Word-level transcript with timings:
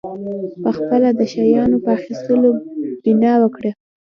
پخپله 0.63 1.09
د 1.19 1.21
شیانو 1.31 1.77
په 1.83 1.89
اخیستلو 1.99 2.49
بنا 3.03 3.33
وکړه. 3.39 3.71